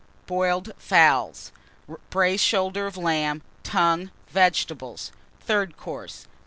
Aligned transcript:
Boiled 0.25 0.73
Fowls. 0.79 1.51
Braised 2.09 2.43
Shoulder 2.43 2.87
of 2.87 2.97
Lamb. 2.97 3.43
Tongue. 3.61 4.09
Vegetables. 4.31 5.11
THIRD 5.41 5.77
COURSE. 5.77 6.25